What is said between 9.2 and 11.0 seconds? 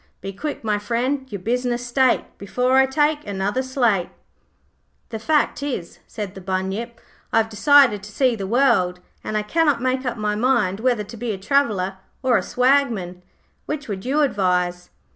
and I cannot make up my mind